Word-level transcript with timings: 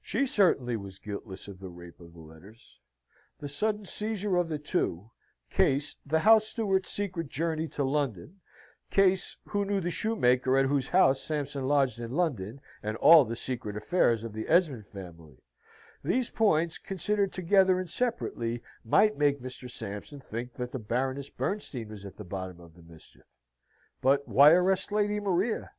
She 0.00 0.24
certainly 0.24 0.78
was 0.78 0.98
guiltless 0.98 1.46
of 1.46 1.60
the 1.60 1.68
rape 1.68 2.00
of 2.00 2.14
the 2.14 2.20
letters. 2.20 2.80
The 3.38 3.48
sudden 3.50 3.84
seizure 3.84 4.38
of 4.38 4.48
the 4.48 4.58
two 4.58 5.10
Case, 5.50 5.94
the 6.06 6.20
house 6.20 6.46
steward's 6.46 6.88
secret 6.88 7.28
journey 7.28 7.68
to 7.68 7.84
London, 7.84 8.40
Case, 8.88 9.36
who 9.48 9.66
knew 9.66 9.82
the 9.82 9.90
shoemaker 9.90 10.56
at 10.56 10.64
whose 10.64 10.88
house 10.88 11.20
Sampson 11.20 11.66
lodged 11.68 12.00
in 12.00 12.12
London, 12.12 12.62
and 12.82 12.96
all 12.96 13.26
the 13.26 13.36
secret 13.36 13.76
affairs 13.76 14.24
of 14.24 14.32
the 14.32 14.48
Esmond 14.48 14.86
family, 14.86 15.36
these 16.02 16.30
points, 16.30 16.78
considered 16.78 17.30
together 17.34 17.78
and 17.78 17.90
separately, 17.90 18.62
might 18.86 19.18
make 19.18 19.42
Mr. 19.42 19.70
Sampson 19.70 20.18
think 20.18 20.54
that 20.54 20.72
the 20.72 20.78
Baroness 20.78 21.28
Bernstein 21.28 21.90
was 21.90 22.06
at 22.06 22.16
the 22.16 22.24
bottom 22.24 22.58
of 22.58 22.74
this 22.74 22.86
mischief. 22.86 23.26
But 24.00 24.26
why 24.26 24.52
arrest 24.52 24.92
Lady 24.92 25.20
Maria? 25.20 25.72